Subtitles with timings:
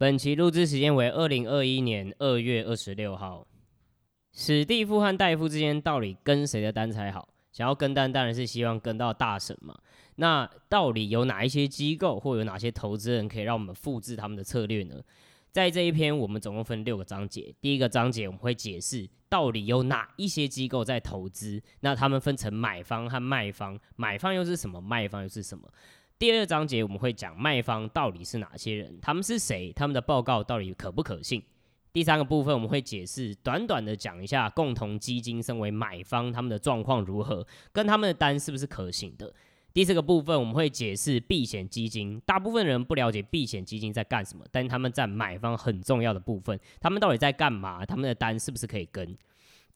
[0.00, 3.44] 本期录制时间为二零二一年二月二十六号。
[4.32, 7.28] 史蒂夫和戴夫之间到底跟谁的单才好？
[7.50, 9.76] 想要跟单当然是希望跟到大神嘛。
[10.14, 15.02] 那到底有哪一些机构或有哪些投资人可以让我们复制他们的策略呢？
[15.50, 17.52] 在这一篇我们总共分六个章节。
[17.60, 25.68] 第一个章节我们会解释到底有哪一些机构在投资，那他们分成买方和卖方，买方又是什么，卖方又是什么？
[26.18, 31.40] 第二章节我们会讲卖方到底是哪些人，他们是谁，他们的报告到底可不可信。
[31.92, 39.32] 第三个部分我们会解释，短短的讲一下共同基金身为买方他们的状况如何，跟他们的单是不是可行的。
[39.72, 49.16] 第四个部分我们会解释避险基金，大部分人不了解避险基金在干什么，但他们占买方很重要的部分，他们到底在干嘛，他们的单是不是可以跟。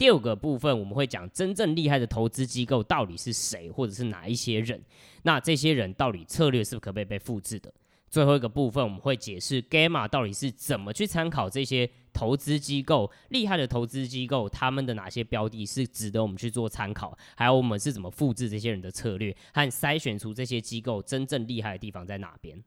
[0.02, 4.83] 第五个部分，我们会讲真正厉害的投资机构到底是谁，或者是哪一些人。
[5.23, 7.73] 那这些人到底策略是不是可不可以被复制的？
[8.10, 22.60] 最后一个部分，我们会解释 Gamma 到底是怎么去参考这些投资机构厉害的投资机构，他们的哪些标的是值得我们去做参考，还有我们是怎么复制这些人的策略，和筛选出这些机构真正厉害的地方在哪边。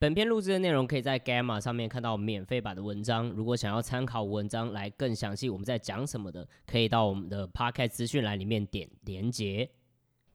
[0.00, 3.28] 本篇录制的内容可以在 Gamma 上面看到免费版的文章。
[3.28, 9.68] 如果想要参考文章来更详细我们在讲什么的，可以到我们的 Podcast 资讯栏里面点连接。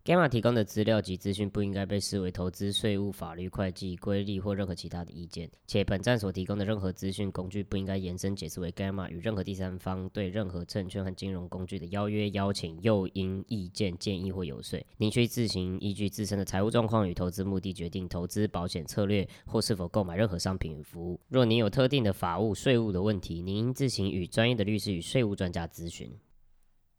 [0.05, 14.79] Gamma 提供的资料及资讯不应该被视为投资、税务、法律、会计、规例或任何其他的意见，且本站所提供的任何资讯工具不应该延伸解释为 Gamma 与任何第三方对任何证券和金融工具的邀约、邀请、诱因、意见、建议或游说。
[14.97, 21.19] 您需自行依据自身的财务状况与投资目的决定投资保险策略或是否购买任何商品与服务。
[21.29, 26.15] 若您有特定的法务、税务的问题，您应自行与专业的律师与税务专家咨询。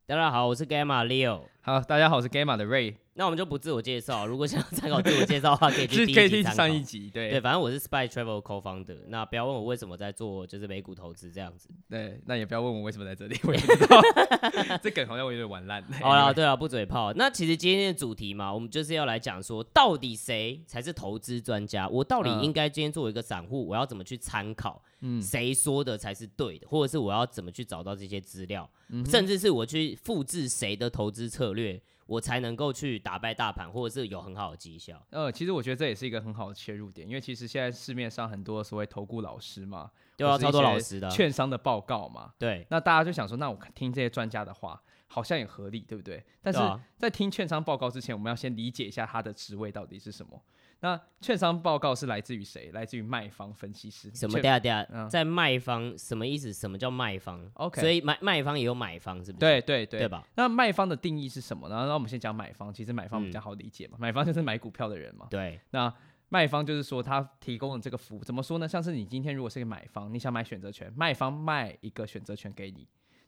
[0.09, 1.41] 大家好，我是 Gamma Leo。
[1.63, 2.95] 好，大家好，我是 Gamma 的 Ray。
[3.19, 7.11] 那我们就不自我介绍，如果想要参考自我介绍的话，可以去第一集上一集。
[7.11, 8.99] 对对，反正我是 Spy Travel Co-founder。
[9.09, 11.71] 那不要问我为什么在做就是美股投资这样子。
[11.89, 14.01] 对，那也不要问我为什么在这里，我也不知道。
[14.85, 15.83] 这梗好像我有点玩烂。
[16.03, 17.11] 好了，对啊，不嘴炮。
[17.15, 21.89] 那其实今天的主题嘛，我们就是要来讲说，到底谁才是投资专家？
[21.89, 24.83] 我到底应该今天作为一个散户，我要怎么去参考？
[25.01, 26.67] 嗯，谁说的才是对的？
[26.69, 28.69] 或者是我要怎么去找到这些资料？
[28.91, 31.81] 嗯、甚至是我去复制谁的投资策略？
[32.07, 35.05] 我才能够去打败大盘，或者是有很好的绩效。
[35.11, 46.25] 呃，其实我觉得这也是一个很好的切入点，因为其实现在市面上很多所谓投顾老师嘛，对啊，超多老师的券商的报告嘛，对，那大家就想说，那我听这些专家的话，好像也合理，对不对？
[46.41, 46.61] 但是
[46.97, 50.41] 在听券商报告之前，我们要先理解一下他的职位到底是什么。
[50.81, 52.71] 那券商报告是来自于谁？
[52.73, 54.11] 来自于卖方分析师。
[54.15, 54.35] 什么？
[54.35, 56.53] 等下等下，嗯、在卖方什么意思？
[56.53, 59.39] 什么叫卖方？OK，所以买卖方也有买方，是不是？
[59.39, 60.27] 对对对，对吧？
[60.35, 61.87] 那卖方的定义是什么呢？
[61.87, 62.73] 那我们先讲买方。
[62.73, 65.27] 其实买方比较好理解嘛，嗯、买方就是买股票的人嘛。
[65.31, 65.59] 对。
[65.71, 65.93] 那
[66.29, 68.69] 卖方就是说他提供的这个服务，怎么说呢？
[68.69, 72.87] 像是你今天如果是个买方，你想买选择权，卖方卖一个选择权给你。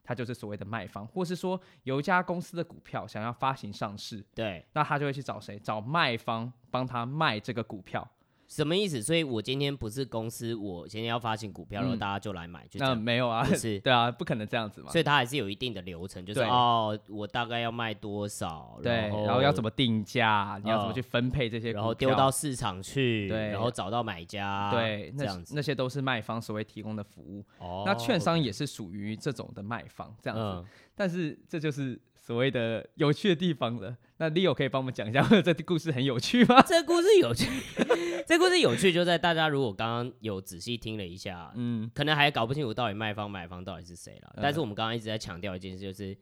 [0.08, 5.58] 他就是所谓的卖方，或是说有一家公司的股票想要发行上市，对，那他就会去找谁？
[5.58, 8.08] 找卖方帮他卖这个股票。
[8.48, 9.02] 什么意思？
[9.02, 12.94] 所以我今天不是公司，我今天要发行股票，然后大家就来买，就这样。
[12.94, 14.90] 那没有啊，是，对啊，不可能这样子嘛。
[14.90, 27.44] 所以它还是有一定的流程，就是哦，我大概要卖多少，对，然后要怎么定价，你要怎么去分配这些，然后丢到市场去，对，然后找到买家，对，这样子，那些都是卖方所谓提供的服务。
[27.58, 30.68] 哦，那券商也是属于这种的卖方，这样子。
[30.96, 32.00] 但是这就是。
[32.28, 36.60] 所谓的有趣的地方了，那 Leo 可以帮我们讲一下， 这故事很有趣吗？
[36.68, 37.48] 这个故事有趣，
[38.28, 44.30] 这故事有趣就在大家如果刚刚有仔细听了一下，嗯，可能还搞不清楚到底卖方买方到底是谁了。
[44.36, 46.14] 嗯、但是我们刚刚一直在强调一件事，就是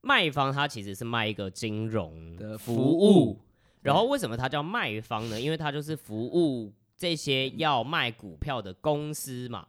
[0.00, 3.40] 卖方他其实是卖一个金融的服务，服务，
[3.82, 5.40] 然后为什么它叫卖方呢？
[5.40, 9.66] 因为它就是服务这些要卖股票的公司嘛。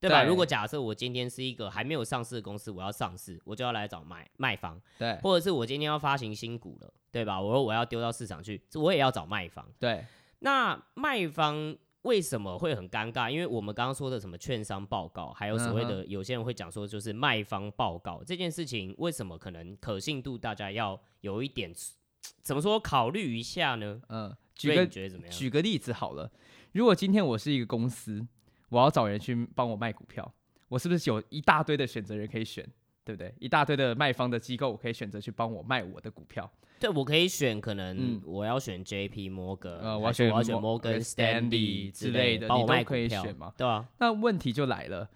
[0.00, 0.22] 对吧？
[0.22, 4.80] 对，如果假设我今天是一个还没有上市的公司，我要上市，我就要来找卖卖方。
[4.98, 7.38] 对，或者是我今天要发行新股了，对吧？
[7.38, 9.68] 我说我要丢到市场去，我也要找卖方。
[9.78, 10.02] 对，
[10.38, 13.30] 那卖方为什么会很尴尬？
[13.30, 21.70] 因为我们刚刚说的什么券商报告，还有所谓的有些人会讲说，就是卖方报告、嗯、这件事情，为什么可能可信度大家要有一点
[22.42, 24.00] 怎么说考虑一下呢？
[24.08, 25.36] 嗯，举个觉怎么样？
[25.36, 26.32] 举个例子好了，
[26.72, 28.26] 如果今天我是一个公司。
[28.70, 30.32] 我要找人去帮我卖股票，
[30.68, 32.66] 我是不是有一大堆的选择人可以选，
[33.04, 33.34] 对不对？
[33.38, 36.50] 一大堆的卖方的机构，我可以选择去帮我卖我的股票。
[36.78, 43.52] 对，我可以选，可能我要选 JP Morgan，呃，我要选我要选 Morgan Stanley 之类的，帮我卖股票，可以选嘛？
[43.56, 43.86] 对啊。
[43.98, 45.06] 那问题就来了，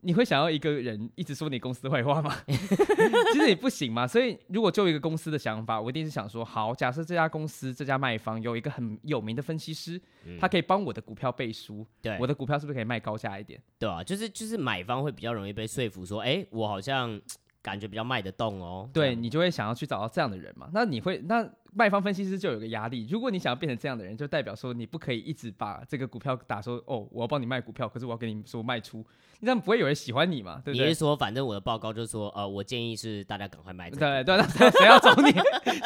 [0.00, 2.34] 你会想要一个人一直说你公司坏话吗？
[2.46, 4.06] 其实也不行嘛。
[4.06, 13.60] 所以如果就一个公司的想法，我一定是想说，好，假设这家公司这家卖方有一个很有名的分析师，嗯、他可以帮我的股票背书，对，我的股票是不是可以卖高价一点？
[13.78, 17.20] 对啊，就是就是买方会比较容易被说服，说，哎、欸，我好像
[17.60, 18.88] 感觉比较卖得动哦。
[18.92, 20.68] 对，你就会想要去找到这样的人嘛。
[20.72, 21.48] 那你会那。
[21.72, 28.98] 卖方分析师就有个压力，如果你想要变成这样的人，就代表说你不可以一直把这个股票打说哦，我要帮你卖股票，可是我要跟你说卖出，
[29.40, 30.60] 你这样不会有人喜欢你嘛？
[30.64, 30.88] 对不对？
[30.88, 33.90] 你是说，反正我的报告就是说，呃，我建议是大家赶快卖。
[33.92, 35.30] 对对对，谁要找你？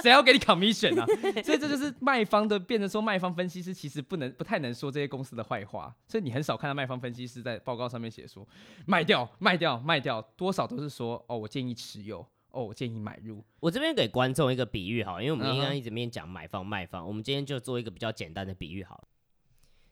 [0.02, 1.06] 谁要给你 commission 啊？
[1.42, 8.46] 所以这就是卖方的变成说，卖方分析师其实不能不太能说这些公司的坏话，所以你很少看到卖方分析师在报告上面写说
[8.86, 12.24] 卖掉卖掉卖掉，多少都是说哦，我建议持有。
[12.52, 13.44] 哦，我建议买入。
[13.60, 19.08] 我这边给观众一个比喻哈，因为我们刚刚一直面讲买方卖方，我们今天就做一个比较简单的比喻好。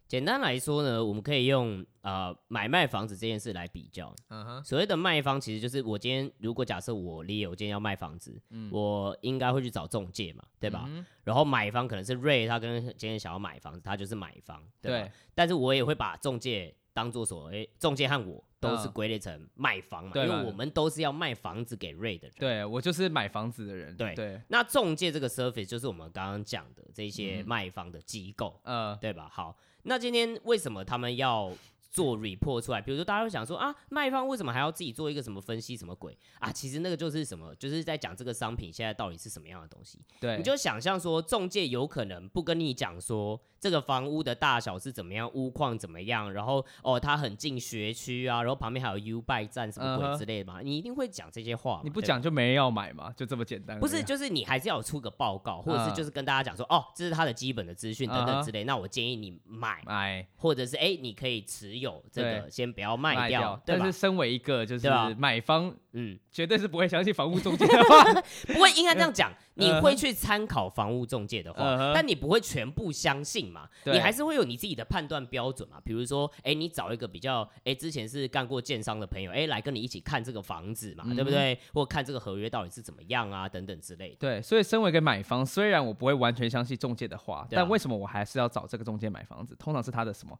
[0.06, 4.12] 简单来说呢，我们可以用呃买卖房子这件事来比较。
[4.28, 4.64] 嗯哼。
[4.64, 10.84] 所谓的卖方其实就是我今天如果假设我 Leo 今天要卖房子，嗯，我应该会去找中介嘛，对吧？
[10.88, 11.06] 嗯。
[11.22, 15.06] 然后买方可能是 Ray，他跟今天想要买房子，他就是买方，对吧？
[15.06, 15.12] 对。
[15.32, 18.44] 但是我也会把中介当做所谓中介和我。
[18.60, 22.36] 都是归类成卖房嘛，因为我们都是要卖房子给 Ray 的人。
[22.38, 23.96] 对，我就是买房子的人。
[23.96, 24.38] 对对。
[24.48, 29.30] 那中介这个 service 就是我们刚刚讲的这些卖房的机构，嗯，对吧？
[29.32, 31.50] 好，那今天为什么他们要
[31.90, 32.80] 做 report 出来？
[32.80, 36.50] 比如说大家会想说啊，卖方为什么还要自己做一个什么分析什么鬼啊？
[36.52, 39.98] 其实那个就是什么，就是在讲这个商品现在到底是什么样的东西。
[40.20, 43.40] 对，你就想象说中介有可能不跟你讲说。
[43.60, 51.82] 这个房屋的大小是怎么样，屋况怎么样，然后哦，它很近学区啊，然后旁边还有 U Bike 站什么鬼之类的嘛，呃、你一定会讲这些话。
[51.84, 53.78] 你不讲就没人要买嘛，就这么简单。
[53.78, 58.60] 不是，就是你还是要出个报告，或者是就是跟大家讲说，呃、哦，这是它的基本的资讯等等之类。
[58.60, 63.60] 呃、那我建议你买，买，或者是哎，你可以持有这个，先不要卖掉。
[63.66, 68.04] 但是身为一个就是买方，嗯，绝对是不会相信房屋中介的话，
[68.46, 69.32] 不会应该这样讲。
[69.60, 73.68] 你会去参考房屋中介的话，呃、但你不会全部相信嘛？
[73.84, 75.78] 你还是会有你自己的判断标准嘛？
[75.84, 81.58] 比如说，哎、欸，你找一个比较，哎、欸，之前是干过建商的朋友，哎、欸，来跟你一起看这个房子嘛，嗯、对不对？
[81.74, 84.16] 或看这个合约到底是怎么样啊，等等之类的。
[84.18, 89.54] 对，所以身为一个买方，虽然我不会完全相信中介的话，啊、但为什么我还是要找这个中介买房子？
[89.58, 90.38] 通常是他的什么？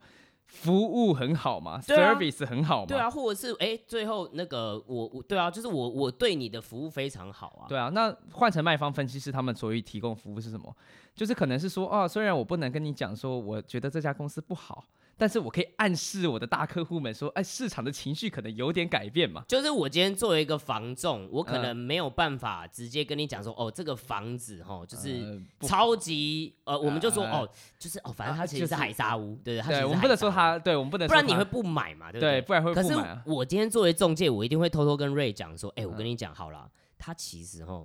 [0.50, 10.76] 服务很好嘛，service 很好嘛，对啊，或者是哎、欸，最后那个我我对啊，就是我我对你的服务非常好啊，对啊，那换成卖方分析师，他们所以提供服务是什么？
[11.14, 14.85] 就是可能是说啊，虽然我不能跟你讲说，我觉得这家公司不好。
[15.20, 19.44] 但是我可以暗示我的大客户们说，哎，市场的情绪可能有点改变嘛。
[19.46, 27.46] 就是我今天作为一个房仲，我可能没有办法直接跟你讲说，哦，这个房子哈，就是超级呃，我们就说哦，
[27.78, 32.40] 就是哦，反正它其实是海沙屋，对对，对，我们不能说它，对我们不能，不然你会不买嘛，对不对？
[32.40, 32.82] 不然会不买。
[32.82, 37.84] 可是我今天作为中介，我一定会偷偷跟 Ray 讲说，哎，我跟你讲好了，它其实哈。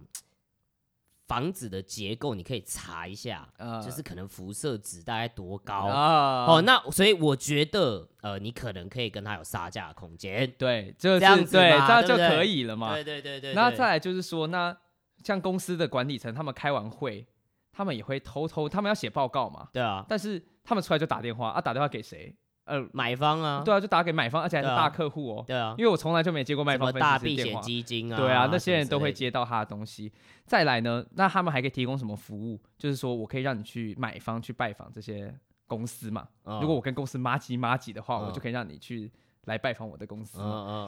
[1.27, 6.61] 房子的结构你可以查一下，呃、就是可能辐射值大概多高、呃、哦。
[6.61, 10.53] 那所以我觉得，呃，你可能可以跟他有杀价的空间。
[10.57, 12.93] 对，就是、这样子对，这样就可以了嘛。
[12.93, 13.53] 对对对对。
[13.53, 14.75] 那再来就是说，那
[15.23, 17.25] 像公司的管理层，他们开完会，
[17.71, 19.69] 他们也会偷偷，他们要写报告嘛。
[19.73, 20.05] 对啊。
[20.07, 22.35] 但是他们出来就打电话啊，打电话给谁？
[22.65, 25.43] 呃，买方啊，对啊，就打给买方，而且还是大客户哦。
[25.45, 27.61] 对啊，因为我从来就没接过卖方分析师电话。
[27.61, 30.11] 大避险基金啊，对啊，那些人都会接到他的东西。
[30.47, 32.59] 再来呢，那他们还可以提供什么服务？
[32.75, 35.31] 就是说我可以让你去买方去拜访这些
[35.67, 36.27] 公司嘛。
[36.59, 39.11] 如果我跟公司麻吉麻吉的话，我就可以让你去
[39.43, 40.39] 来拜访我的公司。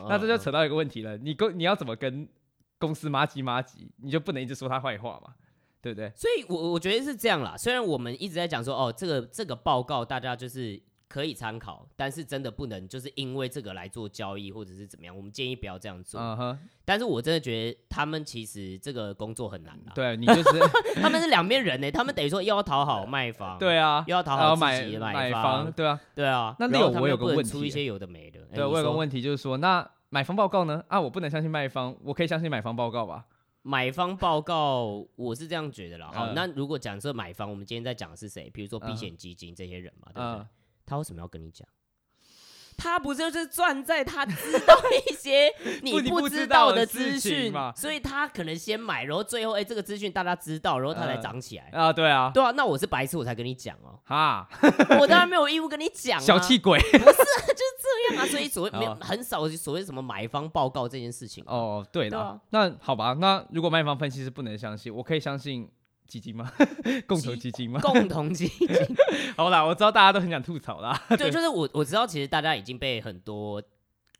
[0.09, 2.27] 那这就扯到一个问题了，你公你要怎么跟
[2.79, 3.87] 公司麻吉麻吉？
[3.97, 5.35] 你就不能一直说他坏话嘛，
[5.79, 6.11] 对不对？
[6.15, 7.55] 所以我我觉得是这样啦。
[7.55, 10.81] 虽然我们一直在讲说，哦，这个这个报告大家就是。
[11.07, 16.19] 可以参考，但是真的不能就是因为这个来做交易或者是怎么样，我们建议不要这样做。
[16.19, 16.57] Uh.
[16.83, 19.91] 但是我真的觉得他们其实这个工作很难啊。
[19.95, 20.59] 对，你就是
[21.01, 26.55] 他们是两边人呢，他们等于说又要讨好卖方，对啊，又要讨好自己的买方，对啊，对啊。
[26.59, 28.41] 那那我有个问题，出一些有的没的。
[28.53, 30.83] 对，我有个问题就是说，那买方报告呢？
[30.87, 33.25] 啊，我不能相信卖方，我可以相信买方报告吧？
[33.63, 36.09] 买方报告，我是这样觉得啦。
[36.13, 38.49] 好，那如果假设买方，我们今天在讲的是谁？
[38.53, 40.47] 比如说避险基金这些人嘛，对不对？
[40.87, 41.67] 他为什么要跟你讲？
[42.79, 45.51] 他不就是赚在他知道一些
[45.81, 47.73] 你不知道的资讯嘛？
[47.75, 51.93] 所以他可能先买，然后最后哎、欸，这个资讯大家知道，然后他才涨起来啊、呃！
[51.93, 53.99] 对啊，对啊，那我是白痴，我才跟你讲哦、喔。
[54.05, 54.47] 哈，
[55.01, 56.21] 我当然没有义务跟你讲、啊。
[56.21, 57.15] 小气鬼， 不是，就是
[57.81, 58.27] 这样啊。
[58.27, 61.83] 所以所谓没有很少所谓什么买方报告这件事情哦。
[61.91, 65.67] 对的，啊、那好吧，那如果卖方分析是不能相信，我可以相信。
[66.07, 66.51] 基金吗？
[67.05, 67.79] 共同基金吗？
[67.81, 68.67] 共同基金。
[69.35, 70.99] 好啦，我知道大家都很想吐槽啦。
[71.17, 73.61] 对，就是我我知道，其实大家已经被很多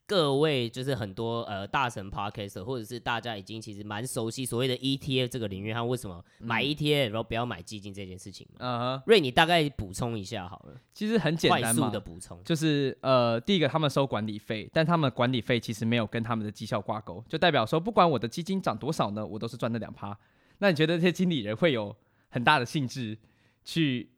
[0.05, 8.57] 各位就是很多呃大神 parcase 或者是大家已经其实蛮熟悉所谓的 ETF 这个领域，他为什么买 ETF 然后不要买基金这件事情嘛？
[8.59, 10.75] 嗯哼，瑞，你大概补充一下好了。
[10.93, 20.17] 其实很简单嘛，快速的补充就是呃，第一个他们收管理费，但他们管理费其实没有跟他们的绩效挂钩，就代表说不管我的基金涨多少呢，我都是赚那两趴。
[20.59, 21.95] 那你觉得这些经理人会有
[22.29, 23.17] 很大的兴致
[23.63, 24.11] 去？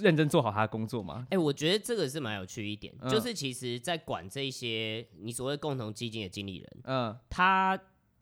[0.00, 1.22] 认真做好他的工作吗？
[1.24, 7.76] 哎、欸，我觉得这个是蛮有趣一点，嗯、就是其实，在管这些你所谓共同基金的经理人，嗯，他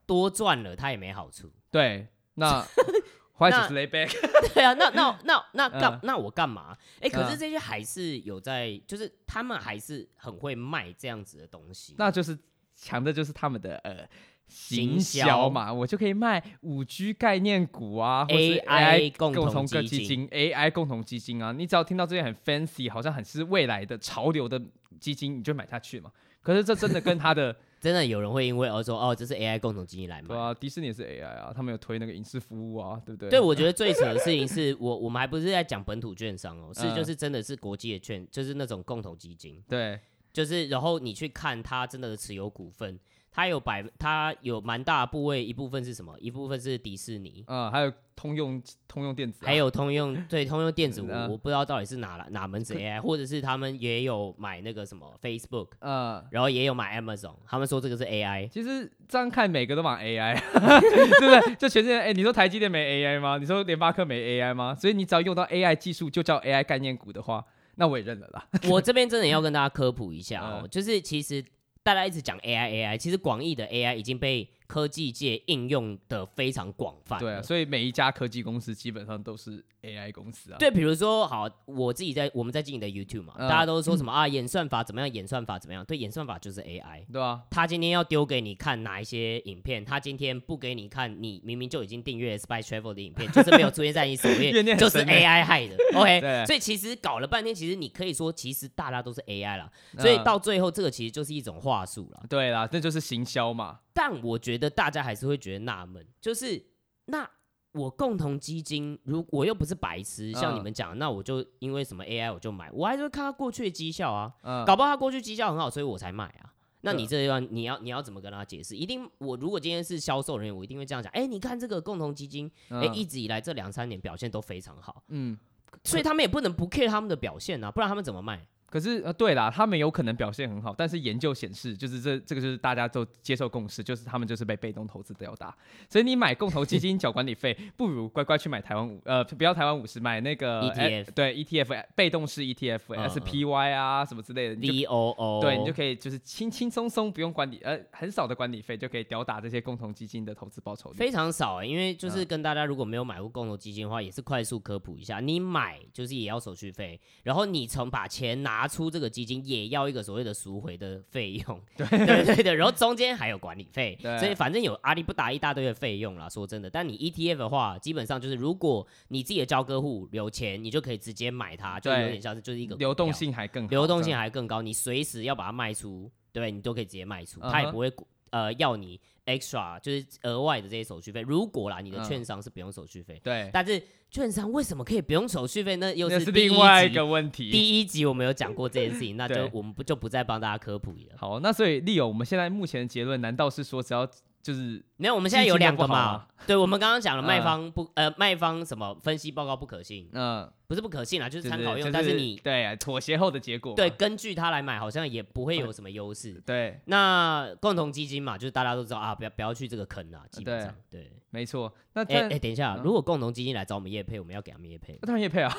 [0.06, 1.52] 多赚了，他也没好处。
[1.70, 2.64] 对，那
[3.68, 4.10] lay back？
[4.54, 6.74] 对啊，那那那那干那，那，那我干嘛？
[7.00, 12.38] 哎、欸，可是这些还是有在，就是他们还是很会卖这样子的东西，那就是
[12.74, 14.08] 强的就是他们的呃。
[14.48, 21.52] 行销嘛，我就可以卖五 G 概念股啊，或是 AI 共同基金，AI 共同基金啊。
[21.52, 24.60] 你只要听到这些很 fancy，好像很是未来的潮流的
[24.98, 26.10] 基金，你就买下去嘛。
[26.42, 30.28] 可是这真的跟他的 真的有人会因为而说哦，这是 AI 共同基金来买。
[30.28, 33.28] 对啊，迪士尼也是 AI 啊，他们有推那个影视服务啊，对不对？
[33.28, 39.62] 对，我觉得最扯的事情是 我我们还不是在讲本土券商哦，是就是真的是国际的券，就是那种共同基金。
[39.68, 40.00] 对，
[40.32, 42.98] 就是然后你去看它真的持有股份。
[43.38, 46.12] 它有百，它有蛮大部位，一部分是什么？
[46.18, 58.48] 一部分是迪士尼，嗯，还有通用通用电子，还有通用对通用电子，我我不知道到底是哪哪门子 AI，或者是他们也有买那个什么 Facebook，嗯，然后也有买 Amazon，他们说这个是 AI。
[58.48, 61.54] 其实这样看，每个都买 AI， 对不对？
[61.54, 63.38] 就全世界，哎，你说台积电没 AI 吗？
[63.38, 64.74] 你说联发科没 AI 吗？
[64.74, 67.44] 所以你只要用到 AI 技术，就叫 AI 概念股的话，
[67.76, 68.48] 那我也认了啦。
[68.68, 71.44] 我这边真的要跟大家科普一下哦，就是其实。
[71.88, 77.18] 大家一直讲 AI AI，其实广义的 AI 已经被科技界应用的非常广泛。
[77.18, 80.58] 对啊，所以每一家科技公司基本上都是 AI 公司啊。
[80.58, 85.12] 对，比如说好，我自己在我们在经营的 YouTube 嘛，嗯、大家都说什么啊，演算法怎么样？
[85.12, 85.84] 演算法怎么样？
[85.84, 87.04] 对，演算法就是 AI。
[87.10, 89.82] 对啊，他今天要丢给你看哪一些影片？
[89.82, 95.74] 他今天不给你看，你明明就已经订阅 Spy Travel 的影片，就是没有出现在你首页， 就是 AI 害的。
[95.98, 99.70] OK，对所以其实搞了半天，其实你可以说，其实大家都是 AI 啦。
[99.98, 102.22] 所以到最后，这个其实就是一种话术了。
[102.28, 103.78] 对啦，这就是行销嘛。
[103.98, 106.64] 但我觉得大家还是会觉得纳闷，就是
[107.06, 107.28] 那
[107.72, 114.32] 我共同基金，如我又不是白痴，像你们讲，那我就因为什么 AI 我就买，我还是会看他过去的绩效啊，
[114.64, 116.54] 搞不好他过去绩效很好，所以我才买啊。
[116.82, 118.76] 那你这一段你要你要怎么跟他解释？
[118.76, 125.36] 一定我如果今天是销售人员，我一定会这样讲，哎，你看这个共同基金，哎，一直以来这两三年表现都非常好，嗯，
[125.82, 128.46] 所以他们也不能不 care 他们的表现啊，不然他们怎么卖？
[128.70, 135.56] 可是呃，对啦，他们有可能表现很好，但是研究显示，就是这这个就是大家都接受共识，就是他们就是被被动投资吊打。
[135.88, 150.96] 所以你买共同基金缴管理费，不如乖乖去买台湾五呃，不要台湾五十，买那个 ETF，对 ETF 被动式 ETF SPY 啊什么之类的，D O O，对你就可以就是轻轻松松不用管理呃很少的管理费就可以吊打这些共同基金的投资报酬率。
[150.96, 159.38] 非常少，因为就是跟大家如果没有买过共同基金的话，也是快速科普一下，你买就是也要手续费，然后你从把钱拿出这个基金。
[159.44, 161.86] 也要一个所谓的赎回的费用，对。
[162.08, 166.28] 对对对，然后中间还有管理费，所以反正有阿里不打一大堆的费用啦。
[166.28, 177.92] 说真的，但你 ETF 的话，基本上就是如果你自己的交割户有钱，你就可以直接买它，就有点像是就是一个流动性还更好，流动性还更高，你随时要把它卖出，对你都可以直接卖出，它也不会
[178.30, 181.20] 呃要你 extra 就是额外的这些手续费。
[181.22, 183.82] 如果啦，你的券商是不用手续费，对，但是。
[184.10, 185.76] 券商为什么可以不用手续费？
[185.76, 187.50] 那又是另外一个问题。
[187.50, 191.14] 第一集我们有讲过这件事情，那 就我们不就不再帮大家科普了。
[191.14, 194.08] 好，那所以 Leo，我们现在目前的结论，难道是说只要
[194.42, 195.14] 就是没有？
[195.14, 196.26] 我们现在有两个嘛？
[196.46, 206.34] 对，我们刚刚讲了卖方不呃卖方什么分析报告不可信，嗯，不是不可信啊，就是参考用，但是你对妥协后的结果，对，根据它来买好像也不会有什么优势。
[206.44, 211.10] 对，那共同基金嘛，就是大家都知道啊，不要不要去这个坑啊，基本上对。
[211.30, 215.54] 没错，那哎哎，等一下，如果共同基金来找我们叶配，我们要给他们叶配，当然叶配啊，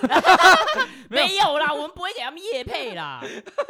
[1.12, 3.24] 没有啦，我们不会给他们叶配啦，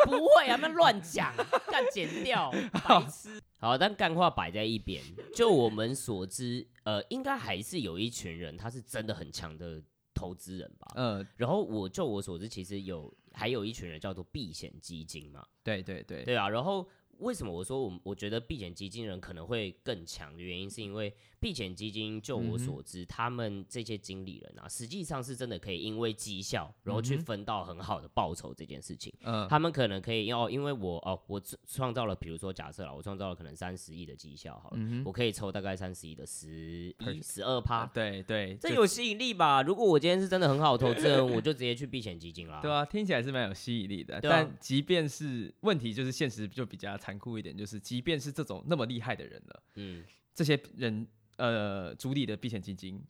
[0.05, 1.33] 不会，他们乱讲，
[1.69, 3.41] 干剪掉，白痴。
[3.59, 5.03] 好，但干话摆在一边，
[5.35, 9.81] 就我们所知，呃，应该还是有一群人，他是真的很强的
[10.19, 10.91] 投资人吧？
[10.95, 16.87] 嗯，然后我就我所知，其实有还有一群人叫做避险基金嘛，对对对，对啊，然后。
[17.19, 29.13] 为什么我说我我觉得避险基金人可能会更强的原因，是因为避险基金就我所知，嗯、他们这些经理人啊，实际上是真的可以因为绩效，然后去分到很好的报酬这件事情。
[29.23, 37.85] 嗯，他们可能可以要，因为我哦，我创造了，比如说假设了，我创造了可能三十亿的绩效，好了，嗯、我可以抽大概三十亿的十一十二趴。
[37.87, 39.61] 对对，这有吸引力吧？
[39.61, 42.59] 如果我今天是真的很好投资人， 我就直接去避险基金啦。
[42.61, 44.15] 对啊，听起来是蛮有吸引力的。
[44.15, 50.03] 啊、但即便是问题，就是现实就比较残酷一点，就是即便是这种那么厉害的人了，嗯，
[50.33, 51.07] 这些人
[51.39, 53.01] 呃，主力的避险基金，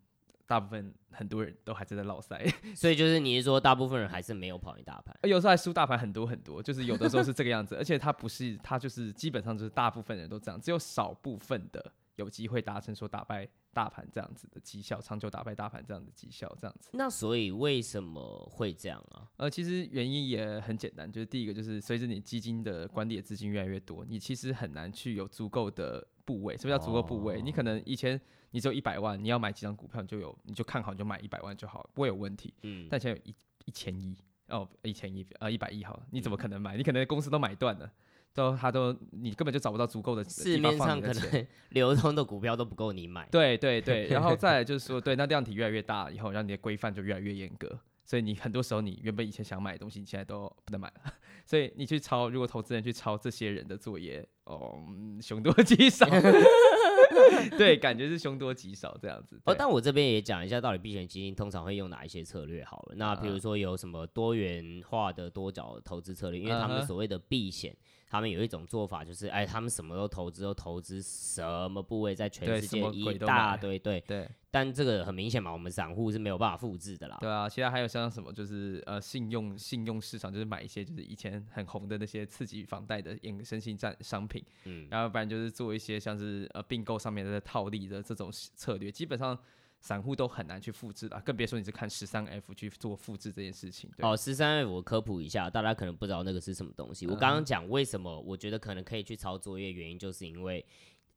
[0.46, 2.46] 大部分很多人都还是在落赛，
[2.76, 16.90] 所以就是你是说，大部分人还是没有跑赢大盘，有时候还输大盘很多很多，就是有的时候是这个样子，而且它不是，它就是基本上就是大部分人都这样，只有少部分的有机会达成说打败大盘这样子的绩效，长久打败大盘这样的绩效这样子。
[16.94, 19.28] 那所以为什么会这样啊？
[19.38, 26.56] 呃，其实原因也很简单，就是第一个就是随着你基金的管理的资金越来越多，你其实很难去有足够的部位。
[26.58, 27.38] 什么叫足够部位？
[27.38, 28.20] 哦、你可能以前。
[28.52, 32.52] 你只有一百万，你要买几张股票，你就有，你就看好，你就买一百万就好，不会有问题。
[32.64, 32.88] 嗯。
[32.90, 34.18] 但现在有一一千亿
[34.48, 36.76] 哦，一千亿呃一百亿好了，你怎么可能买？
[36.76, 37.88] 你可能公司都买断了，
[38.34, 43.28] 都他都你根本就找不到足够的市面上可能 流通的股票都不够你买。
[43.30, 51.14] 对对对，然后再来就是说， 对，那量体越来越大以后，让你的规范就越来越严格，所以你很多时候你原本以前想买的东西，你现在都不能买了。
[51.46, 54.84] 所以你去抄，如果投资人去抄这些人的作业，哦，
[55.22, 56.08] 凶多吉少。
[57.56, 59.40] 对，感觉是凶多吉少这样子。
[59.46, 62.96] 哦，但我这边也讲一下，到底避险基金通常会用哪一些策略好了。
[62.96, 67.78] 那比如说有什么多元化的多角投资策略，因为他们所谓的避险。
[68.10, 74.28] 他们有一种做法，就是哎，他们什么都投资，都投资什么部位，在全世界一大堆，对对。
[74.52, 77.18] 但这个很明显嘛，我们散户是没有办法复制的啦。
[77.22, 89.38] 对啊，其他还有像什么，就是呃，信用信用市场，就是买一些就是以前很红的那些刺激房贷的衍生性占商品，嗯，然后不然就是做一些像是呃并购上面的套利的这种策略，基本上。
[89.80, 93.90] 散户都很难去复制了，更别说你是看十三 F 去做复制这件事情。
[94.00, 97.06] 哦，十三 F 我科普一下，大家可能不知道那个是什么东西。
[97.06, 100.66] 嗯、我刚刚讲为什么我觉得可能可以去抄作业，原因就是因为。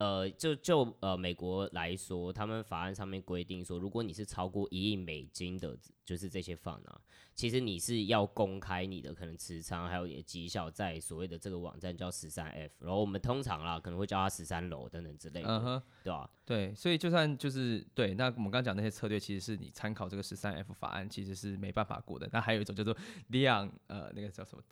[0.02, 7.00] 呃，就就呃美国来说，他们法案上面规定说，如果你是超过一亿美金的，就是这些 fund 啊，
[7.37, 16.30] 其实你是要公开你的可能持仓还有你的绩效，在所谓的这个网站叫十三 F，然后我们通常啦可能会叫它十三楼等等之类的，对吧、啊？
[16.44, 22.28] 对，所以就算就是对，那我们刚刚讲那些策略，其实是你参考这个十三 F 法案，其实是没办法过的。
[22.32, 22.97] 那还有一种叫做
[23.28, 24.64] 量，呃，那个叫什么？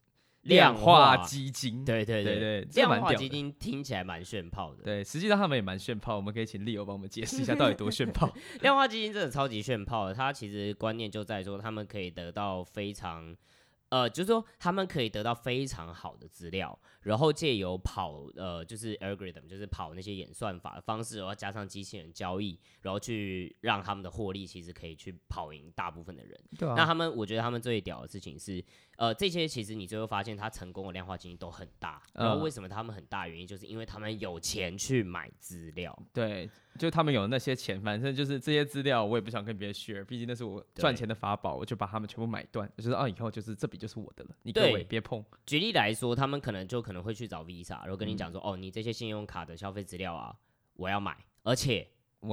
[0.43, 4.83] 量化基金，对对对对，量化基金听起来蛮炫炮的。
[4.83, 6.17] 对，实际上他们也蛮炫炮。
[6.17, 8.33] 我们可以请 Leo 帮我们解释一下 到底多炫炮。
[8.63, 13.37] 量化基金真的超级炫炮的，它其实观念就在说，他们可以得到非常。
[13.91, 26.41] 呃，就是说他们可以得到非常好的资料，然后借由跑呃，就是 algorithm，就是跑那些演算法的方式，然后加上机器人交易，然后去让他们的获利其实可以去跑赢大部分的人。
[26.59, 26.75] 对啊。
[26.76, 28.65] 那他们，我觉得他们最屌的事情是，
[28.97, 32.03] 呃，这些其实你最后发现，他成功的量化基金都很大。
[32.15, 33.26] 然后为什么他们很大？
[33.26, 35.97] 原因就是因为他们有钱去买资料。
[36.13, 36.49] 对。
[36.79, 45.25] 就他们有那些钱，反正就是这些资料，我也不想跟别人 share，毕竟那是我赚钱的法宝，我就把他们全部买断，就是啊，以后就是这笔就是我的了，你各位别碰。
[45.47, 50.36] 举例来说，他们可能就可能会去找 Visa，然后跟你讲说，嗯、哦，你这些信用卡的消费资料啊，
[50.75, 51.88] 我要买，而且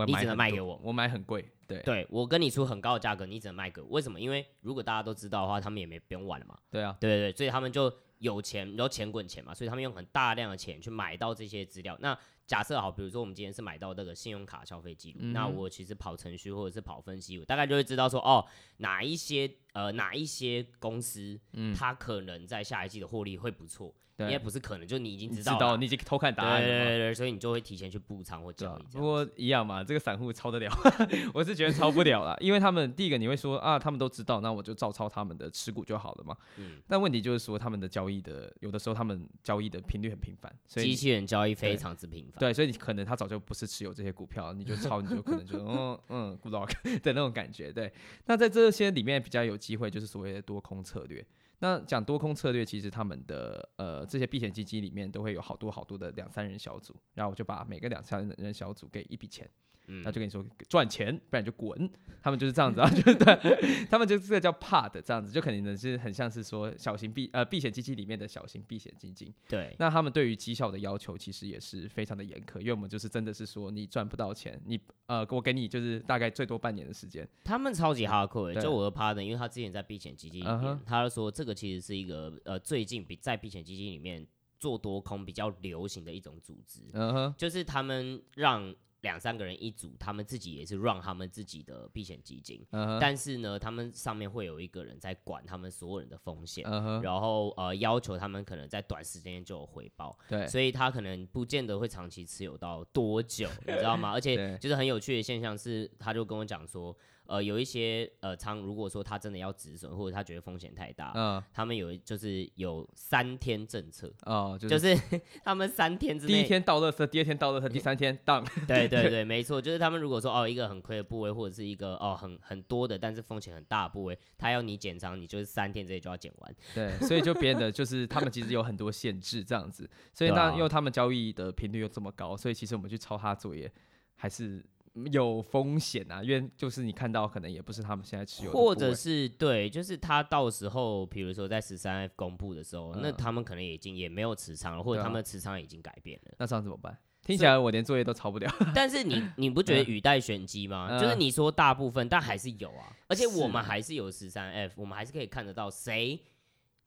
[0.06, 4.20] 你只能卖给我，我买很贵，对，对我跟你出很高的价格，你只能卖给我，为什么？
[4.20, 6.60] 因为如果大家都知道的话，他们也没不用玩了嘛。
[6.70, 12.18] 对啊，对对对，所以他们就有钱，然后钱滚钱嘛，所以他们用很大量的钱去买到这些资料，那。
[12.48, 19.46] 假设好，比如说我们今天是买到那个信用卡消费记录，嗯、那我其实跑程序或者是跑分析，我大概就会知道说，哦，哪一些
[19.78, 23.94] 呃哪一些公司，嗯，它可能在下一季的获利会不错。
[24.20, 28.84] 应该不是可能，就你已经知道，知道你已经偷看答案了，对对对，所以你就会提前去补仓或交易。
[28.98, 30.68] 不过一样嘛，这个散户抄得了，
[31.36, 36.36] 我是觉得抄不了啦，因为他们第一个你会说啊，他们都知道，那我就照抄他们的持股就好了嘛。
[36.56, 36.82] 嗯。
[36.88, 42.40] 但问题就是说，他们的交易的有的时候他们交易的频率很频繁，所以机器人交易非常之频繁。
[42.40, 46.72] 对，所以你可能他早就不是持有这些股票，你就抄你就可能就 嗯嗯 good luck
[47.04, 47.72] 的那种感觉。
[47.72, 47.94] 对。
[48.26, 51.26] 那在这些里面比较有机会，就是所谓的多空策略。
[51.60, 59.50] 那讲多空策略，其实他们的呃这些避险基金里面都会有好多好多的两三人小组，然后我就把每个两三人小组给一笔钱。
[59.88, 61.90] 嗯，他就跟你说赚钱，不然就滚。
[62.22, 69.34] 他们就是这样子啊， 就是对，他们就这个叫 pod 这样子，就肯定是很像是说小型避呃避险基金里面的小型避险基金。
[69.48, 77.26] 对，那他们对于绩效的要求其实也是非常的严苛，因为我们就是真的是说你赚不到钱，你呃我给你就是大概最多半年的时间。
[77.46, 84.28] 他们超级 hardcore，就我的 pod，因为他之前在避险基金里面，他就说这个其实是一个呃最近比在避险基金里面
[84.60, 86.82] 做多空比较流行的一种组织。
[86.92, 88.76] 嗯哼，就是他们让。
[89.02, 93.00] 两三个人一组，他们自己也是 run 他们自己的避险基金，uh huh.
[93.00, 97.02] 但是呢，他们上面会有一个人在管他们所有人的风险，uh huh.
[97.02, 104.12] 然后呃要求他们可能在短时间就有回报，对，所以他可能不见得会长期持有到多久，你知道吗？
[104.16, 106.96] 而且就是很有趣的现象是，他就跟我讲说。
[107.28, 133.72] 呃，有一些呃仓，如果说他真的要止损，或者他觉得风险太大，嗯，他们有就是有三天政策，哦，就是、就是、 他们三天之内，第一天到乐色，第二天到乐色，第三天当， 对对 对，没错，就是他们如果说哦一个很亏的部位，或者是一个哦很很多的，但是风险很大的部位，他要你减仓，你就是三天之内就要减完，对，所以就变得就是他们其实有很多限制这样子，所以那因为他们交易的频率又这么高，所以其实我们去抄他作业
[134.16, 134.64] 还是。
[135.12, 146.98] 有风险啊，因为就是你看到可能也不是他们现在持有的，或者是对，就是他到时候，比如说在十三 F 公布的时候，嗯、那他们可能已经也没有持仓了，或者他们的持仓已经改变了，那这样怎么办？
[147.22, 148.50] 听起来我连作业都抄不了。
[148.74, 150.88] 但是你你不觉得语带玄机吗？
[150.92, 156.20] 嗯、就是你说大部分，但还是有啊，而且我们还是有十三 F，我们还是可以看得到谁。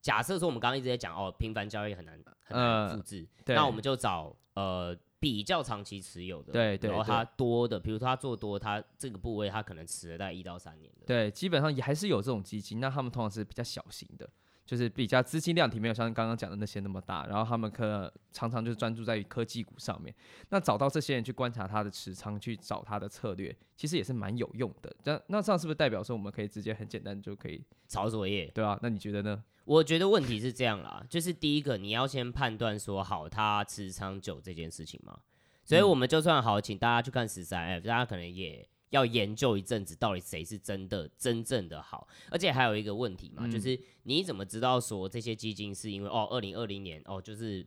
[0.01, 4.97] 假设说我们刚刚一直在讲哦，频繁交易很难很难复制，嗯、那我们就找呃。
[5.21, 14.29] 比较长期持有的，对对，然后它多的，比如说它做多，它这个部位它可能持了大概一到三年的，对，基本上也还是有这种基金，那他们通常是比较小型的，
[14.71, 20.15] 就是比较资金量体没有像刚刚讲的那些那么大，然后他们可能常常就是专注在于科技股上面，
[20.51, 24.95] 那找到这些人去观察他的持仓，去找他的策略，其实也是蛮有用的。
[25.03, 28.47] 那那这样是不是代表说我们可以直接很简单就可以抄作业？
[28.55, 29.43] 对啊，那你觉得呢？
[29.65, 35.19] 我觉得问题是这样啦，就是第一个你要先判断说好他持仓久这件事情嘛？
[35.65, 42.07] 所以我们就算好，请大家去看十三 F，大家可能也要研究一阵子，到底谁是真的真正的好。
[42.31, 47.67] 而且还有一个问题嘛，嗯、就是你怎么知道说这些基金是因为哦，二零二零年哦，就是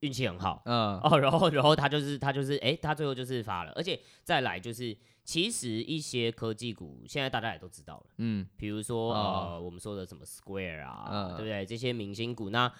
[0.00, 3.72] 运气很好，嗯，哦，然后然后他就是他就是哎，他最后就是发了。
[3.72, 11.64] 而且再来就是，其实一些科技股现在大家也都知道了，嗯，比如说、哦、呃，我们说的什么 Square 啊，嗯、对不对？
[11.64, 12.70] 这些明星股，那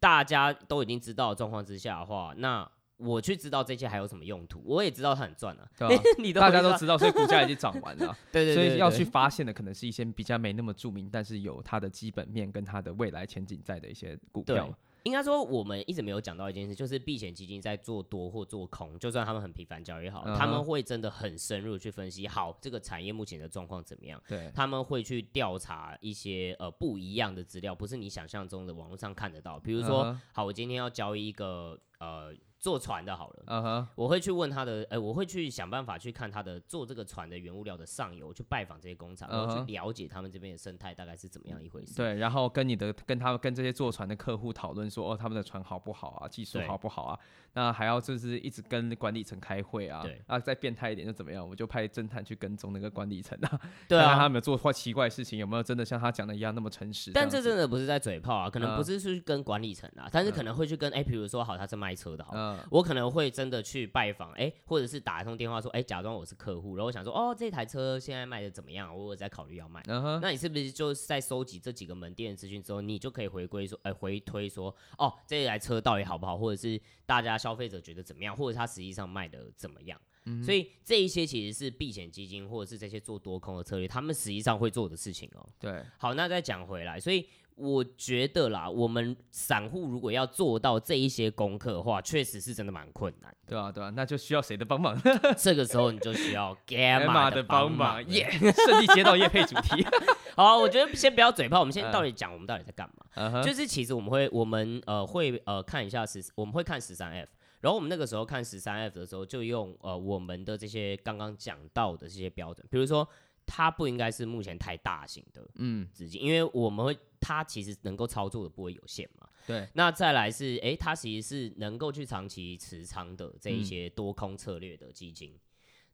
[0.00, 4.62] 大家都已经知道状况之下的话，那我去知道这些还有什么用途？
[4.66, 6.02] 我也知道它很赚啊，对吧？
[6.18, 8.16] 你都大家都知道，所以股价已经涨完了。
[8.30, 14.68] 对，对，对，对，对，所以要去发现的可能是一些比较没那么著名，但是有它的基本面跟它的未来前景在的一些股票。
[15.04, 24.20] 应该说，我们一直没有讲到一件事，就是避险基金在做多或做空，就算他们很频繁交易好，他们会真的很深入去分析，好，这个产业目前的状况怎么样？
[24.28, 29.58] 对，他们会去调查一些呃不一样的资料，不是你想象中的网络上看得到。
[29.60, 32.34] 比如说，好，我今天要交易一个呃。
[32.58, 33.86] 坐船的好了，uh huh.
[33.94, 39.66] 我会去问他的，哎、欸，我会去想办法去看他的做这个船的原物料的上游，去拜访这些工厂，然后、uh huh.
[39.66, 41.94] 去了解他们这边的生态大概是怎么样一回事。
[41.94, 47.18] 对，然后跟你的跟他们跟这些坐船的客户讨论说，哦，他们的船好不好啊，技术好不好啊？
[47.54, 51.48] 那还要就是一直跟管理层开会啊，对啊，再变态一点就怎么样？
[51.48, 57.10] 我就派侦探去跟踪那个管理层啊，对啊，看看他们有做坏奇怪的事情，有没有真的像他讲的一样那么诚实？
[57.12, 68.96] 但这真的不是在嘴炮啊，可能不是去跟管理层啊，嗯、但是可能会去跟哎，比如说好，他是卖车的好，好、嗯，我可能会真的去拜访，哎，或者是打一通电话说，哎，假装我是客户，然后我想说，哦，这台车现在卖的怎么样？
[68.96, 78.36] 我有在考虑要卖，嗯、那你是不是就是在收集这几个门店的资讯之后，你就可以回归说，哎，回推说，哦，这台车到底好不好，或者是大家消费者觉得怎么样？
[78.36, 80.00] 或者它实际上卖的怎么样？
[80.24, 85.48] 嗯、所以这一些其实是避险基金或者是这些做多空的策略，他们实际上会做的事情哦、喔。
[85.58, 87.26] 对，好，那再讲回来，所以
[87.58, 93.34] 我觉得啦，我们散户如果要做到这一些功课的话，确实是真的蛮困难。
[93.46, 94.96] 对啊，对啊，那就需要谁的帮忙？
[95.36, 98.30] 这个时候你就需要 Gamma 的帮忙，耶！
[98.30, 99.84] 顺利接到业配主题。
[100.36, 103.06] 好、啊，我觉得先不要嘴炮，我们先到底讲我们到底在干嘛？
[103.14, 103.44] 嗯、uh huh.
[103.44, 107.28] 就是其实我们会，我们呃会呃看一下十，我们会看十三 F。
[107.60, 113.08] 然后我们那个时候看十三 F 的时候，就用呃我们的这些刚刚讲到的这些标准，比如说
[113.48, 119.26] 它不应该是目前太大型的嗯资金，嗯、因为我们会它其实能够操作的部位有限嘛。
[119.46, 119.66] 对。
[119.72, 125.32] 那再来是哎，它其实是能够去长期持仓的这一些多空策略的基金。
[125.32, 125.40] 嗯、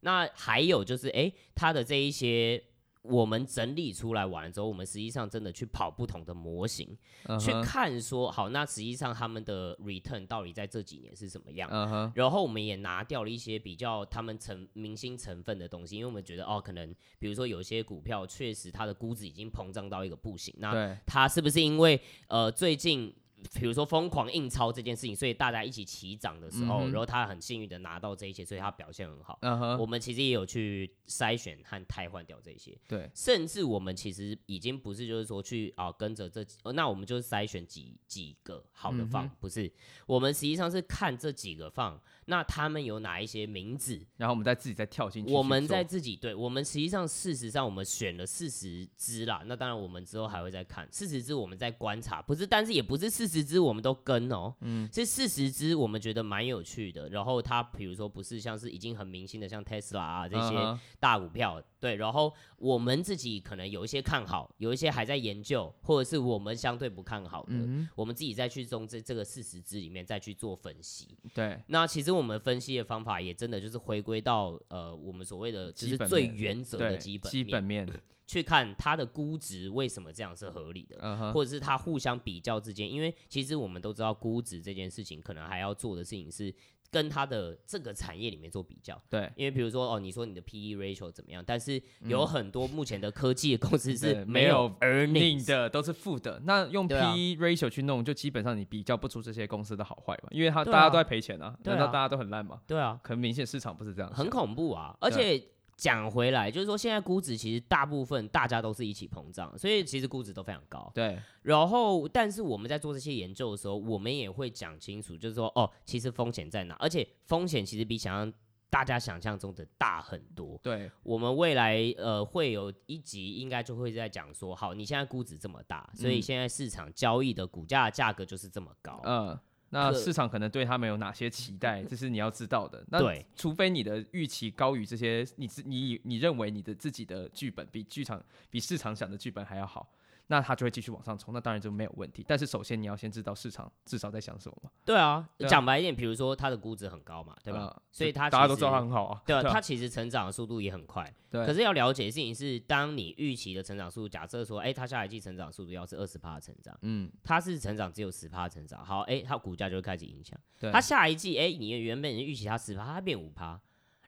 [0.01, 2.63] 那还有就是哎，它的这一些。
[3.05, 7.39] 我们整理出来完了之后，我们实际上真的去跑不同的模型，uh huh.
[7.39, 12.13] 去看说好，那实际上他们的 return 到底在这几年是什么样？Uh huh.
[12.15, 23.15] 然后我们也拿掉了一些比较他们成明星成分的东西，因为我们觉得哦，可能比如说有些股票确实它的估值已经膨胀到一个不行，那它是不是因为呃最近？
[23.53, 29.39] 比如说疯狂印钞这件事情，所以大家一起齐涨的时候，嗯、然后他很幸运的拿到这一些，所以他表现很好。
[29.43, 29.77] Uh.
[29.79, 32.77] 我们其实也有去筛选和汰换掉这些。
[32.89, 39.71] 对，甚至我们其实已经不是就是说去啊跟着这几，那我们就筛选几几个好的放，嗯、不是，
[40.07, 42.01] 我们实际上是看这几个放。
[42.25, 44.01] 那他们有哪一些名字？
[44.17, 45.33] 然后我们再自己再跳进去。
[45.35, 49.43] 我们在自己对，我们实际上事实上我们选了四十只啦。
[49.45, 57.09] 那当然我们之后还会再看四十只，我们在观察，不是，但是也不是四十十只我们都跟哦，嗯，这四十只我们觉得蛮有趣的。
[57.09, 61.97] 然后它比如说不是像是已经很明星的像 Tesla 啊这些大股票，对。
[61.97, 71.19] 然后我们自己可能有一些看好，有一些还在研究，或者是我们相对不看好的，嗯、我们自己再去从这这个四十只里面再去做分析。
[71.35, 71.61] 对。
[71.67, 77.89] 那其实我们分析的方法也真的就是回归到呃我们所谓的就是最原则的基本基本面。
[78.27, 81.33] 去看它的估值为什么这样是合理的，uh huh.
[81.33, 86.53] 或者是它互相比较之间，因为其实我们都知道估值这件事情，可能还要做的事情是
[86.95, 89.01] 跟它的这个产业里面做比较。
[89.11, 96.41] 对，因为比如说哦，你说你的 PE ratio 怎么样，但是有很多目前的科技的公司是没有 earnings 的，都是负的。
[96.45, 102.61] 那用 PE ratio 去弄，就基本上你比较不出这些公司的好坏嘛，因为它大家都在赔钱啊，难道大家都很烂吗？
[102.67, 105.43] 对啊，可能明显市场不是这样，很恐怖啊，而且。
[105.77, 110.91] 讲回来，就是说现在估值其实大部分大家都是一起膨胀，所以其实估值都非常高。
[110.95, 111.21] 对。
[111.43, 116.75] 然后，但是我们在做这些研究的时候，我们也会讲清楚，就是说，哦，其实风险在哪？
[116.77, 118.33] 而且风险其实比想象
[118.71, 120.59] 大家想象中的大很多。
[120.63, 120.91] 对。
[121.03, 129.01] 我们未来呃会有一集应该就会在讲说，好，你现在估值这么大，所以现在市场交易的股价价格就是这么高。
[129.05, 129.39] 嗯。
[129.75, 131.83] 那市场可能对他们有哪些期待？
[131.83, 132.85] 这是你要知道的。
[132.89, 133.01] 那，
[133.35, 139.89] 除非你的预期高于这些，你自你你认为你的自己的剧本比剧场比市场想的剧本还要好。
[140.29, 142.25] 那它就会继续往上冲，那当然就没有问题。
[142.27, 144.71] 但是首先你要先知道市场至少在想什么嘛。
[144.85, 147.61] 对啊，讲、啊、白一点，比如说它的估值很高嘛，对吧？
[147.61, 149.23] 呃、所以它大家都知道它很好啊。
[149.27, 151.05] 对啊，它其实成长的速度也很快。
[151.31, 151.45] 对。
[151.45, 160.39] 可是要了解的事情是，当你预期的成长速度，假设说，哎、欸，它下一季成长速度要是二十趴的成长，嗯，它是成长只有十趴成长，好，哎、欸，它股价就会开始影响。
[160.59, 160.71] 对。
[160.73, 163.61] 它下一季，哎、欸，你原本预期它十趴，它变五趴。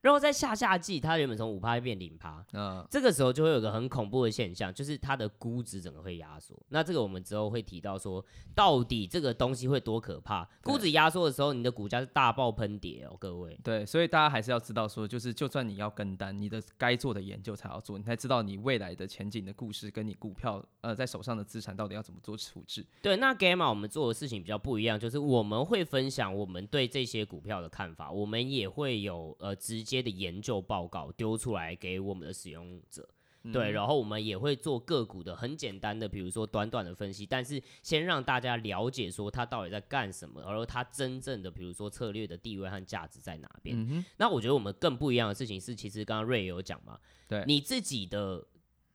[0.06, 6.56] 然后在下下季，它原本从五趴变零趴，嗯，这个时候就会有个很恐怖的现象，就是它的估值整个会压缩。
[6.68, 10.48] 那这个我们之后会提到说，到底这个东西会多可怕？
[10.62, 13.58] 估值压缩的时候，你的股价是大爆喷跌哦，各位。
[13.64, 22.86] 对，所以大家还是要知道说，就是就算你要跟单，你的该做的研究才要做，你才知道你未来的前景的故事，跟你股票呃在手上的资产到底要怎么做处置。
[23.02, 33.08] 对，那 Gamma 我们做的事情比较不一样，就是我们会分享我们对这些股票的看法，我们也会有呃直接的研究报告丢出来给我们的使用者，
[33.44, 43.76] 嗯、对，然后我们也会做个股的很简单的，比如说短短的分析，但是先让大家了解说它到底在干什么，然后它真正的比如说策略的地位和价值在哪边。
[43.78, 48.44] 嗯、那我觉得我们更不一样的事情是，其实刚刚 Ray 有讲嘛，对，你自己的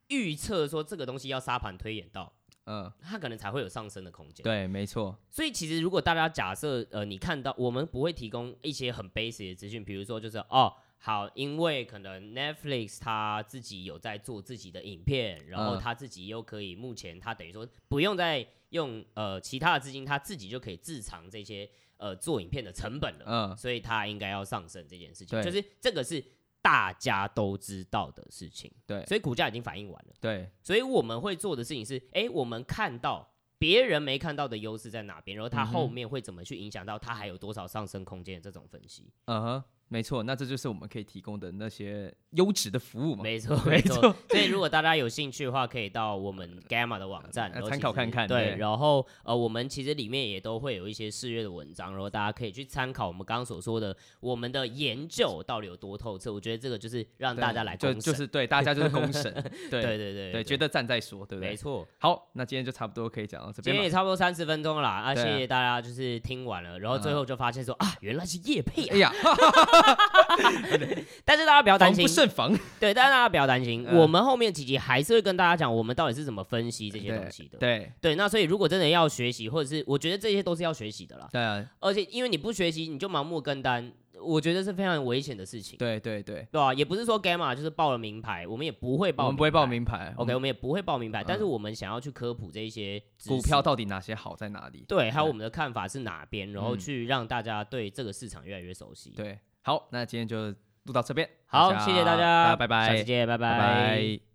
[0.09, 2.33] 预测说这个东西要沙盘推演到，
[2.65, 4.43] 嗯，它可能才会有上升的空间。
[4.43, 5.17] 对，没错。
[5.29, 10.73] 所以其实如果大家假设呃，你看到我们不会提供一些很 basic 的资讯，比如说就是哦。
[11.03, 23.25] 好，因为可能 Netflix 他自己有在做自己的影片，然后他自己又可以，目前他等于说不用再用呃其他的资金，他自己就可以自偿这些呃做影片的成本了。
[23.25, 26.23] 嗯，所以他应该要上升这件事情，就是这个是
[26.61, 28.71] 大家都知道的事情。
[28.85, 30.13] 对，所以股价已经反映完了。
[30.21, 39.11] 对，所以我们会做的事情是，哎，我们看到别人没看到的优势在哪边，然后它后面会怎么去影响到它还有多少上升空间的这种分析。
[39.25, 39.63] 嗯哼。
[39.91, 43.23] 没错，那这就是我们可以提供的那些优质的服务嘛。
[43.27, 44.15] 没错，没错。
[44.29, 48.25] 所以如果大家有兴趣的话，可以到我们 Gamma 的网站参考看看。
[48.25, 56.31] 对，然后呃，我们其实里面也都会有一些试阅的文章，然后大家可以去参考我们刚刚所说的我们的研究到底有多透彻。
[56.31, 59.33] 我觉得这个就是让大家来公审，就就是对大家就是公审。
[59.69, 61.49] 对对对对，觉得赞再说，对不对？
[61.49, 61.85] 没错。
[61.99, 63.63] 好，那今天就差不多可以讲到这边。
[63.63, 68.85] 今天也差不多三十分钟了啊，谢谢大家就是听完了，然后最后就发现说啊，原来是叶配。
[68.85, 69.11] 哎呀。
[71.25, 72.59] 但是大家不要担心，防不胜防。
[72.79, 77.57] 对，但是大家不要担心，我们后面几集还是会跟大家讲，我们到底是怎么分析这些东西的。
[77.57, 81.27] 对对，那所以如果真的要学习，或者是我觉得这些都是要学习的啦。
[81.31, 81.65] 对啊。
[81.79, 83.91] 而且因为你不学习，你就盲目跟单，
[84.23, 85.77] 我觉得是非常危险的事情。
[85.77, 90.13] 对对对，对啊，也不是说 Gamma 就是报了名牌，我们也不会报，我们不会报名牌。
[90.17, 99.11] OK，我们也不会报名牌，但是我们想要去科普这一些股票到底哪些好在哪里，对，还有我们的看法是哪边，然后去让大家对这个市场越来越熟悉。
[99.11, 100.53] 对，好，那今天就。
[100.85, 103.51] 录到这边，好，谢谢大家，拜拜，下次见，拜拜。
[103.51, 104.30] 拜拜。